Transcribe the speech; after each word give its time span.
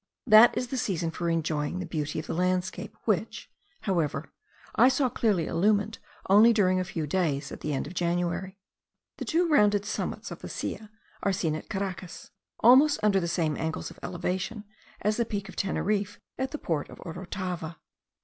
That 0.25 0.57
is 0.57 0.69
the 0.69 0.79
season 0.79 1.11
for 1.11 1.29
enjoying 1.29 1.77
the 1.77 1.85
beauty 1.85 2.17
of 2.17 2.25
the 2.25 2.33
landscape, 2.33 2.97
which, 3.05 3.51
however, 3.81 4.33
I 4.73 4.89
saw 4.89 5.09
clearly 5.09 5.45
illumined 5.45 5.99
only 6.27 6.53
during 6.53 6.79
a 6.79 6.83
few 6.83 7.05
days 7.05 7.51
at 7.51 7.59
the 7.59 7.71
end 7.71 7.85
of 7.85 7.93
January. 7.93 8.57
The 9.17 9.25
two 9.25 9.47
rounded 9.47 9.85
summits 9.85 10.31
of 10.31 10.39
the 10.39 10.49
Silla 10.49 10.89
are 11.21 11.31
seen 11.31 11.53
at 11.53 11.69
Caracas, 11.69 12.31
almost 12.61 12.99
under 13.03 13.19
the 13.19 13.27
same 13.27 13.55
angles 13.55 13.91
of 13.91 13.99
elevation* 14.01 14.63
as 15.01 15.17
the 15.17 15.23
peak 15.25 15.47
of 15.47 15.55
Teneriffe 15.55 16.19
at 16.35 16.49
the 16.49 16.57
port 16.57 16.89
of 16.89 16.99
Orotava. 17.05 17.77